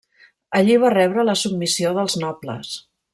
[0.59, 2.73] Allí va rebre la submissió dels nobles.